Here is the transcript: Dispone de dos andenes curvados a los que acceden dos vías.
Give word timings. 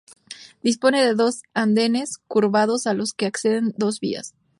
Dispone 0.63 1.05
de 1.05 1.13
dos 1.13 1.43
andenes 1.53 2.17
curvados 2.27 2.87
a 2.87 2.95
los 2.95 3.13
que 3.13 3.27
acceden 3.27 3.75
dos 3.77 3.99
vías. 3.99 4.33